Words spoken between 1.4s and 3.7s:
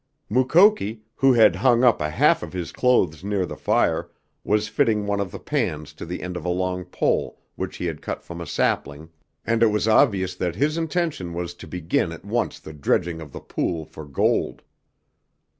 hung up a half of his clothes near the